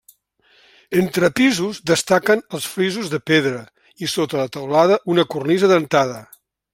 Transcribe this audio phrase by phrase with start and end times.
[1.01, 3.61] Entre pisos destaquen els frisos de pedra
[4.05, 6.19] i, sota la teulada, una cornisa dentada.